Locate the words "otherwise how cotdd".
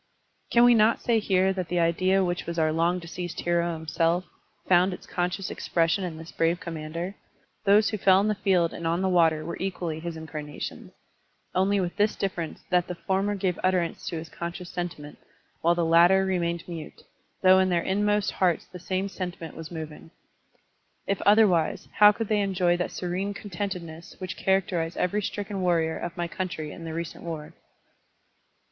21.27-22.27